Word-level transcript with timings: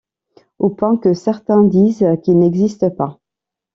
Au 0.57 0.71
point 0.71 0.97
que 0.97 1.13
certains 1.13 1.61
disent 1.63 2.07
qu'il 2.23 2.39
n'existe 2.39 2.89
pas. 2.95 3.19